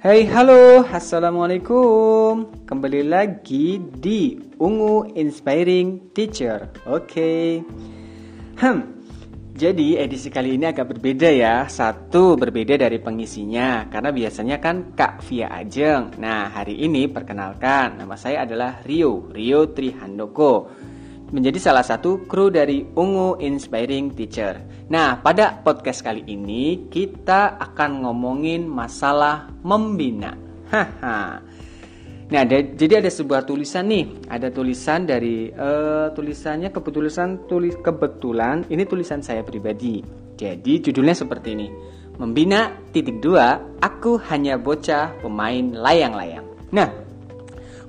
Hai 0.00 0.24
halo. 0.32 0.80
Assalamualaikum. 0.88 2.64
Kembali 2.64 3.04
lagi 3.04 3.76
di 3.76 4.32
Ungu 4.56 5.04
Inspiring 5.12 6.16
Teacher. 6.16 6.72
Oke. 6.88 7.04
Okay. 7.04 7.48
hmm 8.64 8.80
jadi 9.52 10.00
edisi 10.00 10.32
kali 10.32 10.56
ini 10.56 10.72
agak 10.72 10.96
berbeda 10.96 11.28
ya. 11.28 11.68
Satu 11.68 12.32
berbeda 12.40 12.80
dari 12.80 12.96
pengisinya. 12.96 13.92
Karena 13.92 14.08
biasanya 14.08 14.56
kan 14.56 14.96
Kak 14.96 15.20
Via 15.28 15.52
Ajeng. 15.52 16.16
Nah 16.16 16.48
hari 16.48 16.80
ini 16.80 17.04
perkenalkan 17.04 18.00
nama 18.00 18.16
saya 18.16 18.48
adalah 18.48 18.80
Rio 18.80 19.28
Rio 19.28 19.68
Trihandoko 19.68 20.72
menjadi 21.30 21.58
salah 21.62 21.86
satu 21.86 22.26
kru 22.26 22.50
dari 22.50 22.82
Ungu 22.94 23.38
Inspiring 23.38 24.14
Teacher. 24.18 24.58
Nah, 24.90 25.22
pada 25.22 25.62
podcast 25.62 26.02
kali 26.02 26.26
ini 26.26 26.90
kita 26.90 27.58
akan 27.58 28.02
ngomongin 28.06 28.66
masalah 28.66 29.50
membina. 29.62 30.34
Haha. 30.70 31.38
Nah, 32.30 32.46
ada, 32.46 32.62
jadi 32.62 33.02
ada 33.02 33.10
sebuah 33.10 33.42
tulisan 33.42 33.90
nih, 33.90 34.30
ada 34.30 34.54
tulisan 34.54 35.02
dari 35.02 35.50
uh, 35.50 36.14
tulisannya 36.14 36.70
kebetulan 36.70 37.42
tulis 37.50 37.74
kebetulan 37.82 38.62
ini 38.70 38.86
tulisan 38.86 39.18
saya 39.18 39.42
pribadi. 39.42 40.02
Jadi 40.38 40.78
judulnya 40.78 41.14
seperti 41.14 41.58
ini. 41.58 41.68
Membina 42.22 42.70
titik 42.94 43.18
dua, 43.18 43.58
aku 43.82 44.20
hanya 44.30 44.60
bocah 44.60 45.18
pemain 45.24 45.74
layang-layang. 45.74 46.46
Nah, 46.70 46.86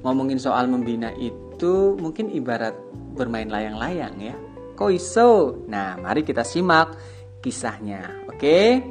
ngomongin 0.01 0.41
soal 0.41 0.65
membina 0.65 1.13
itu 1.21 1.93
mungkin 2.01 2.33
ibarat 2.33 2.73
bermain 3.13 3.47
layang-layang 3.47 4.15
ya. 4.19 4.35
Koiso. 4.75 5.61
Nah, 5.69 5.99
mari 5.99 6.25
kita 6.25 6.41
simak 6.41 6.95
kisahnya. 7.43 8.25
Oke. 8.31 8.81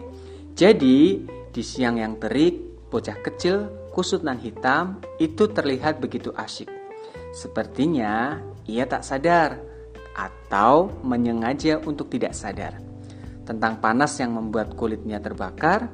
Jadi, 0.54 1.24
di 1.50 1.62
siang 1.64 1.98
yang 1.98 2.20
terik, 2.20 2.86
bocah 2.90 3.18
kecil 3.22 3.90
kusut 3.90 4.22
nan 4.22 4.38
hitam 4.38 5.02
itu 5.18 5.50
terlihat 5.50 5.98
begitu 5.98 6.30
asyik. 6.34 6.70
Sepertinya 7.34 8.38
ia 8.66 8.86
tak 8.86 9.02
sadar 9.02 9.58
atau 10.14 10.90
menyengaja 11.02 11.78
untuk 11.82 12.10
tidak 12.10 12.34
sadar 12.34 12.78
tentang 13.46 13.82
panas 13.82 14.14
yang 14.18 14.34
membuat 14.34 14.74
kulitnya 14.78 15.18
terbakar 15.18 15.90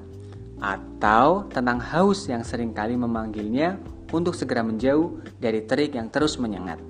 atau 0.60 1.44
tentang 1.52 1.80
haus 1.80 2.28
yang 2.28 2.44
sering 2.44 2.72
kali 2.72 2.96
memanggilnya 2.96 3.76
untuk 4.12 4.32
segera 4.32 4.64
menjauh 4.64 5.20
dari 5.36 5.64
terik 5.64 5.96
yang 5.96 6.08
terus 6.08 6.40
menyengat 6.40 6.80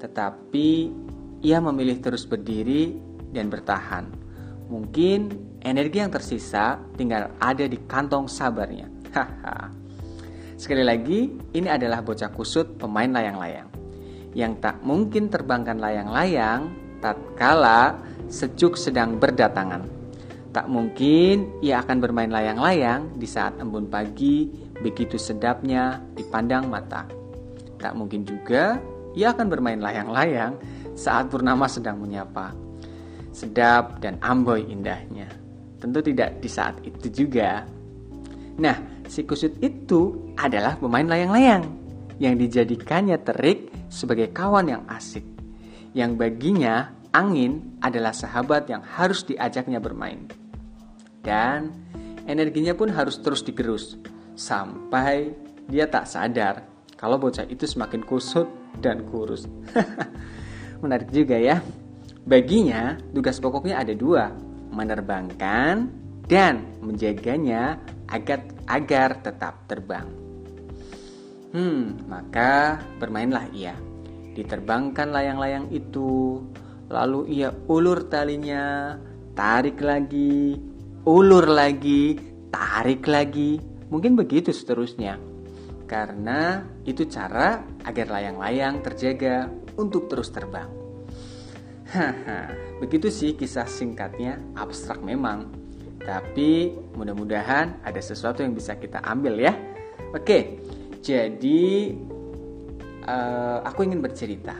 tetapi 0.00 0.68
ia 1.44 1.60
memilih 1.60 2.00
terus 2.00 2.24
berdiri 2.24 2.96
dan 3.30 3.52
bertahan. 3.52 4.08
Mungkin 4.72 5.30
energi 5.60 6.00
yang 6.00 6.10
tersisa 6.10 6.80
tinggal 6.96 7.30
ada 7.38 7.64
di 7.68 7.76
kantong 7.84 8.26
sabarnya. 8.26 8.88
Sekali 10.60 10.84
lagi, 10.84 11.32
ini 11.56 11.68
adalah 11.68 12.04
bocah 12.04 12.32
kusut 12.32 12.76
pemain 12.76 13.08
layang-layang 13.08 13.68
yang 14.36 14.62
tak 14.62 14.78
mungkin 14.86 15.26
terbangkan 15.26 15.82
layang-layang 15.82 16.70
tatkala 17.02 17.98
sejuk 18.30 18.78
sedang 18.78 19.18
berdatangan. 19.18 19.82
Tak 20.50 20.66
mungkin 20.66 21.62
ia 21.62 21.82
akan 21.82 21.98
bermain 22.02 22.30
layang-layang 22.30 23.14
di 23.14 23.26
saat 23.26 23.58
embun 23.58 23.86
pagi 23.86 24.50
begitu 24.82 25.18
sedapnya 25.18 26.02
dipandang 26.14 26.66
mata. 26.66 27.06
Tak 27.78 27.94
mungkin 27.94 28.26
juga 28.26 28.78
ia 29.14 29.34
akan 29.34 29.46
bermain 29.50 29.80
layang-layang 29.80 30.58
saat 30.94 31.30
purnama 31.32 31.66
sedang 31.66 31.98
menyapa. 31.98 32.54
Sedap 33.30 34.02
dan 34.02 34.18
amboi 34.20 34.66
indahnya. 34.66 35.30
Tentu 35.80 36.04
tidak 36.04 36.42
di 36.44 36.48
saat 36.50 36.76
itu 36.84 37.24
juga. 37.24 37.64
Nah, 38.60 38.76
si 39.08 39.24
kusut 39.24 39.56
itu 39.64 40.34
adalah 40.36 40.76
pemain 40.76 41.06
layang-layang 41.06 41.64
yang 42.20 42.36
dijadikannya 42.36 43.16
terik 43.24 43.72
sebagai 43.88 44.28
kawan 44.30 44.68
yang 44.68 44.82
asik. 44.92 45.24
Yang 45.96 46.20
baginya 46.20 46.92
angin 47.16 47.80
adalah 47.80 48.12
sahabat 48.12 48.68
yang 48.68 48.84
harus 48.84 49.24
diajaknya 49.24 49.80
bermain. 49.80 50.28
Dan 51.24 51.72
energinya 52.28 52.76
pun 52.76 52.92
harus 52.92 53.18
terus 53.18 53.40
digerus 53.40 53.96
sampai 54.36 55.32
dia 55.66 55.88
tak 55.88 56.06
sadar 56.06 56.64
kalau 57.00 57.16
bocah 57.16 57.48
itu 57.48 57.64
semakin 57.64 58.04
kusut 58.04 58.59
dan 58.78 59.02
kurus. 59.10 59.50
Menarik 60.82 61.10
juga 61.10 61.36
ya. 61.36 61.58
Baginya, 62.24 62.94
tugas 63.10 63.42
pokoknya 63.42 63.80
ada 63.82 63.92
dua, 63.96 64.30
menerbangkan 64.70 65.90
dan 66.30 66.62
menjaganya 66.78 67.80
agar 68.06 68.46
agar 68.70 69.18
tetap 69.18 69.66
terbang. 69.66 70.06
Hmm, 71.50 71.98
maka 72.06 72.78
bermainlah 73.02 73.50
ia. 73.50 73.74
Diterbangkan 74.38 75.10
layang-layang 75.10 75.66
itu, 75.74 76.38
lalu 76.86 77.42
ia 77.42 77.50
ulur 77.66 78.06
talinya, 78.06 78.94
tarik 79.34 79.82
lagi, 79.82 80.54
ulur 81.02 81.50
lagi, 81.50 82.14
tarik 82.54 83.10
lagi. 83.10 83.58
Mungkin 83.90 84.14
begitu 84.14 84.54
seterusnya 84.54 85.29
karena 85.90 86.62
itu 86.86 87.02
cara 87.10 87.66
agar 87.82 88.06
layang-layang 88.14 88.78
terjaga 88.78 89.50
untuk 89.74 90.06
terus 90.06 90.30
terbang. 90.30 90.70
Haha, 91.90 92.54
begitu 92.78 93.10
sih 93.10 93.34
kisah 93.34 93.66
singkatnya, 93.66 94.38
abstrak 94.54 95.02
memang. 95.02 95.50
Tapi 95.98 96.78
mudah-mudahan 96.94 97.82
ada 97.82 97.98
sesuatu 97.98 98.46
yang 98.46 98.54
bisa 98.54 98.78
kita 98.78 99.02
ambil 99.02 99.34
ya. 99.42 99.50
Oke, 100.14 100.62
jadi 101.02 101.90
uh, 103.10 103.58
aku 103.66 103.82
ingin 103.82 103.98
bercerita 103.98 104.54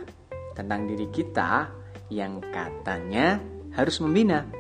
tentang 0.59 0.91
diri 0.91 1.07
kita 1.15 1.71
yang 2.11 2.43
katanya 2.51 3.39
harus 3.79 4.03
membina. 4.03 4.51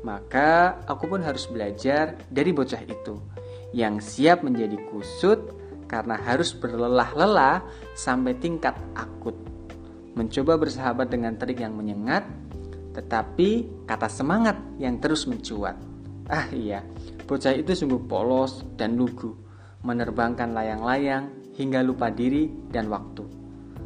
Maka 0.00 0.80
aku 0.88 1.04
pun 1.04 1.20
harus 1.20 1.44
belajar 1.52 2.16
dari 2.32 2.50
bocah 2.56 2.80
itu 2.80 3.20
yang 3.76 4.00
siap 4.00 4.40
menjadi 4.40 4.80
kusut 4.88 5.61
karena 5.92 6.16
harus 6.16 6.56
berlelah-lelah 6.56 7.60
sampai 7.92 8.32
tingkat 8.40 8.72
akut. 8.96 9.36
Mencoba 10.16 10.56
bersahabat 10.56 11.12
dengan 11.12 11.36
terik 11.36 11.60
yang 11.60 11.76
menyengat, 11.76 12.24
tetapi 12.96 13.68
kata 13.84 14.08
semangat 14.08 14.56
yang 14.80 14.96
terus 15.04 15.28
mencuat. 15.28 15.76
Ah 16.32 16.48
iya, 16.48 16.80
bocah 17.28 17.52
itu 17.52 17.76
sungguh 17.76 18.08
polos 18.08 18.64
dan 18.80 18.96
lugu, 18.96 19.36
menerbangkan 19.84 20.56
layang-layang 20.56 21.28
hingga 21.60 21.84
lupa 21.84 22.08
diri 22.08 22.48
dan 22.72 22.88
waktu. 22.88 23.28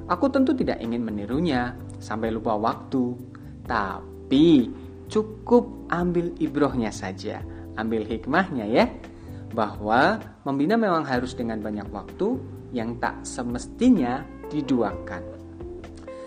Aku 0.07 0.31
tentu 0.31 0.55
tidak 0.55 0.79
ingin 0.79 1.03
menirunya 1.03 1.75
sampai 1.99 2.31
lupa 2.31 2.55
waktu, 2.55 3.19
tapi 3.67 4.71
cukup 5.11 5.91
ambil 5.91 6.31
ibrohnya 6.39 6.95
saja, 6.95 7.43
ambil 7.75 8.07
hikmahnya 8.07 8.67
ya 8.71 8.87
bahwa 9.57 10.21
membina 10.45 10.77
memang 10.77 11.09
harus 11.09 11.33
dengan 11.33 11.65
banyak 11.65 11.89
waktu 11.89 12.37
yang 12.77 13.01
tak 13.01 13.25
semestinya 13.25 14.21
diduakan. 14.53 15.25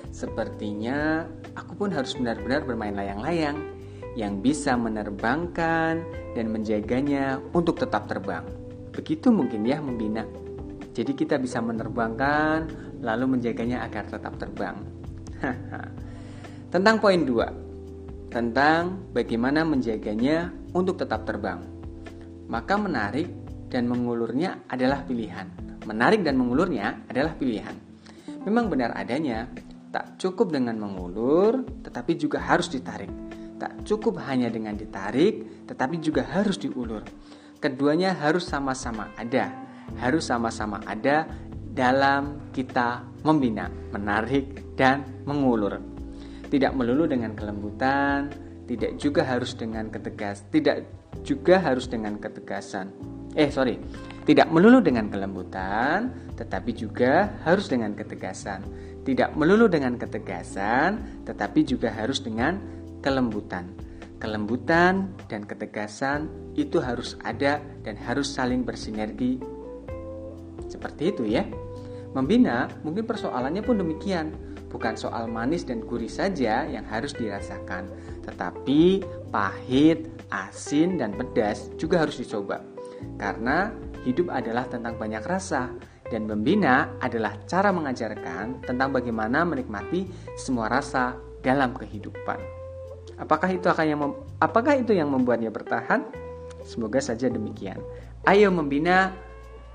Sepertinya 0.10 1.30
aku 1.54 1.86
pun 1.86 1.94
harus 1.94 2.18
benar-benar 2.18 2.66
bermain 2.66 2.98
layang-layang 2.98 3.62
yang 4.18 4.42
bisa 4.42 4.74
menerbangkan 4.74 6.02
dan 6.34 6.46
menjaganya 6.50 7.38
untuk 7.54 7.78
tetap 7.78 8.10
terbang. 8.10 8.42
Begitu 8.90 9.30
mungkin 9.30 9.62
ya 9.62 9.78
membina. 9.78 10.26
Jadi 10.98 11.14
kita 11.14 11.38
bisa 11.38 11.62
menerbangkan 11.62 12.66
lalu 13.06 13.38
menjaganya 13.38 13.86
agar 13.86 14.10
tetap 14.10 14.42
terbang. 14.42 14.82
tentang 16.74 16.98
poin 16.98 17.22
2. 17.22 18.34
Tentang 18.34 19.14
bagaimana 19.14 19.62
menjaganya 19.62 20.50
untuk 20.74 20.98
tetap 20.98 21.30
terbang 21.30 21.79
maka 22.50 22.76
menarik 22.76 23.30
dan 23.70 23.86
mengulurnya 23.86 24.66
adalah 24.66 25.06
pilihan. 25.06 25.48
Menarik 25.86 26.26
dan 26.26 26.36
mengulurnya 26.36 27.06
adalah 27.06 27.38
pilihan. 27.38 27.78
Memang 28.44 28.68
benar 28.68 28.98
adanya, 28.98 29.46
tak 29.94 30.18
cukup 30.18 30.50
dengan 30.50 30.76
mengulur, 30.82 31.62
tetapi 31.86 32.18
juga 32.18 32.42
harus 32.42 32.68
ditarik. 32.68 33.10
Tak 33.62 33.86
cukup 33.86 34.18
hanya 34.26 34.50
dengan 34.50 34.74
ditarik, 34.74 35.66
tetapi 35.70 36.02
juga 36.02 36.26
harus 36.26 36.58
diulur. 36.58 37.06
Keduanya 37.62 38.18
harus 38.18 38.50
sama-sama 38.50 39.14
ada, 39.20 39.52
harus 40.02 40.26
sama-sama 40.26 40.82
ada 40.88 41.30
dalam 41.70 42.50
kita 42.56 43.04
membina, 43.22 43.70
menarik, 43.92 44.74
dan 44.74 45.04
mengulur. 45.28 45.78
Tidak 46.50 46.72
melulu 46.74 47.06
dengan 47.06 47.36
kelembutan, 47.38 48.32
tidak 48.66 48.98
juga 48.98 49.28
harus 49.28 49.54
dengan 49.54 49.92
ketegas, 49.92 50.48
tidak 50.50 50.88
juga 51.24 51.60
harus 51.60 51.88
dengan 51.88 52.18
ketegasan. 52.18 52.92
Eh, 53.38 53.54
sorry, 53.54 53.78
tidak 54.26 54.50
melulu 54.50 54.82
dengan 54.82 55.10
kelembutan, 55.10 56.10
tetapi 56.38 56.74
juga 56.74 57.40
harus 57.46 57.70
dengan 57.70 57.94
ketegasan. 57.94 58.66
Tidak 59.06 59.34
melulu 59.34 59.70
dengan 59.70 59.98
ketegasan, 59.98 61.24
tetapi 61.26 61.66
juga 61.66 61.90
harus 61.94 62.22
dengan 62.22 62.62
kelembutan. 63.02 63.70
Kelembutan 64.20 65.16
dan 65.32 65.48
ketegasan 65.48 66.28
itu 66.60 66.84
harus 66.84 67.16
ada 67.24 67.64
dan 67.88 67.96
harus 67.96 68.28
saling 68.28 68.68
bersinergi 68.68 69.40
Seperti 70.70 71.10
itu 71.10 71.26
ya. 71.26 71.48
Membina 72.14 72.70
mungkin 72.86 73.10
persoalannya 73.10 73.66
pun 73.66 73.82
demikian. 73.82 74.49
Bukan 74.70 74.94
soal 74.94 75.26
manis 75.26 75.66
dan 75.66 75.82
gurih 75.82 76.10
saja 76.10 76.66
yang 76.70 76.86
harus 76.86 77.18
dirasakan, 77.18 77.90
tetapi 78.22 79.02
pahit, 79.34 80.06
asin, 80.30 81.02
dan 81.02 81.18
pedas 81.18 81.74
juga 81.76 82.06
harus 82.06 82.22
dicoba. 82.22 82.62
Karena 83.18 83.74
hidup 84.06 84.30
adalah 84.30 84.70
tentang 84.70 84.96
banyak 85.02 85.26
rasa, 85.26 85.74
dan 86.10 86.26
membina 86.26 86.98
adalah 87.02 87.38
cara 87.46 87.70
mengajarkan 87.70 88.66
tentang 88.66 88.90
bagaimana 88.90 89.46
menikmati 89.46 90.10
semua 90.38 90.70
rasa 90.70 91.18
dalam 91.46 91.78
kehidupan. 91.78 92.42
Apakah 93.20 93.50
itu 93.52 93.68
akan 93.70 93.86
yang 93.86 94.02
apakah 94.42 94.80
itu 94.80 94.96
yang 94.96 95.12
membuatnya 95.12 95.54
bertahan? 95.54 96.08
Semoga 96.66 97.02
saja 97.04 97.28
demikian. 97.28 97.78
Ayo 98.28 98.52
membina, 98.52 99.16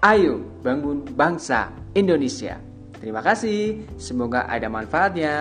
ayo 0.05 0.41
bangun 0.61 1.05
bangsa 1.15 1.73
Indonesia. 1.97 2.74
Terima 3.05 3.21
kasih, 3.21 3.85
semoga 4.01 4.49
ada 4.49 4.65
manfaatnya. 4.73 5.37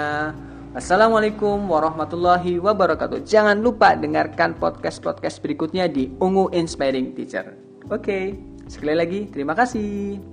Assalamualaikum 0.75 1.63
warahmatullahi 1.63 2.59
wabarakatuh. 2.59 3.23
Jangan 3.23 3.63
lupa 3.63 3.95
dengarkan 3.95 4.59
podcast-podcast 4.59 5.39
berikutnya 5.39 5.87
di 5.87 6.11
Ungu 6.19 6.51
Inspiring 6.51 7.15
Teacher. 7.15 7.55
Oke, 7.87 8.35
sekali 8.67 8.99
lagi 8.99 9.31
terima 9.31 9.55
kasih. 9.55 10.32